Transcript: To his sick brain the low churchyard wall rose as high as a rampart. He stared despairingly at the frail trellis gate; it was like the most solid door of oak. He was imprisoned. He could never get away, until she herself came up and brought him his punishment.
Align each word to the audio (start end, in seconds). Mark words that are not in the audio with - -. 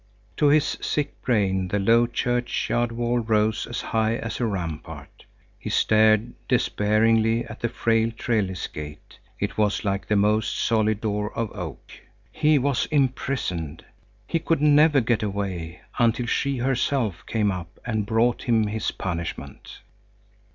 To 0.37 0.47
his 0.47 0.79
sick 0.81 1.21
brain 1.21 1.67
the 1.67 1.77
low 1.77 2.07
churchyard 2.07 2.91
wall 2.91 3.19
rose 3.19 3.67
as 3.67 3.81
high 3.81 4.15
as 4.15 4.39
a 4.39 4.47
rampart. 4.47 5.25
He 5.59 5.69
stared 5.69 6.33
despairingly 6.47 7.45
at 7.45 7.59
the 7.59 7.69
frail 7.69 8.09
trellis 8.09 8.65
gate; 8.65 9.19
it 9.39 9.59
was 9.59 9.85
like 9.85 10.07
the 10.07 10.15
most 10.15 10.57
solid 10.57 11.01
door 11.01 11.31
of 11.37 11.51
oak. 11.55 11.91
He 12.31 12.57
was 12.57 12.87
imprisoned. 12.87 13.85
He 14.25 14.39
could 14.39 14.59
never 14.59 15.01
get 15.01 15.21
away, 15.21 15.81
until 15.99 16.25
she 16.25 16.57
herself 16.57 17.23
came 17.27 17.51
up 17.51 17.77
and 17.85 18.07
brought 18.07 18.41
him 18.45 18.65
his 18.65 18.89
punishment. 18.89 19.81